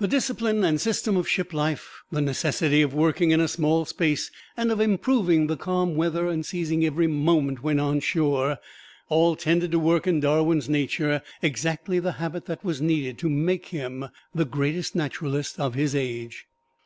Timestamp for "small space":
3.48-4.30